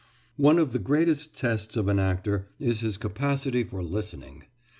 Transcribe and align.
One 0.37 0.57
of 0.57 0.71
the 0.71 0.79
greatest 0.79 1.37
tests 1.37 1.77
of 1.77 1.87
an 1.87 1.99
actor 1.99 2.47
is 2.59 2.79
his 2.79 2.97
capacity 2.97 3.63
for 3.63 3.83
listening. 3.83 4.45